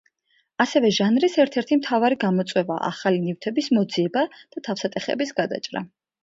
[0.63, 5.87] ასევე ჟანრის ერთ-ერთი მთავარი გამოწვევაა ახალი ნივთების მოძიება და თავსატეხების გადაჭრა.